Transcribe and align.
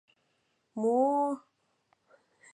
—Мо-о?! 0.79 1.31